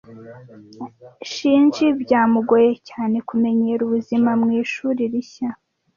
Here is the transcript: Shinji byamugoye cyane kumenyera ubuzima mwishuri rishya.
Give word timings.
Shinji 1.31 1.85
byamugoye 2.01 2.71
cyane 2.89 3.17
kumenyera 3.27 3.79
ubuzima 3.87 4.29
mwishuri 4.41 5.01
rishya. 5.11 5.49